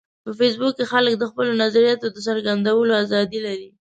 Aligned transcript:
په 0.23 0.29
فېسبوک 0.39 0.73
کې 0.77 0.85
خلک 0.93 1.13
د 1.17 1.23
خپلو 1.31 1.51
نظریاتو 1.63 2.05
د 2.11 2.17
څرګندولو 2.27 2.91
ازادي 3.03 3.39
لري 3.47 3.69